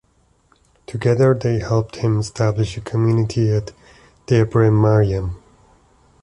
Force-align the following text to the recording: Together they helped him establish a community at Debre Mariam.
Together 0.87 1.35
they 1.35 1.59
helped 1.59 1.97
him 1.97 2.19
establish 2.19 2.75
a 2.75 2.81
community 2.81 3.51
at 3.55 3.71
Debre 4.25 4.73
Mariam. 4.73 5.39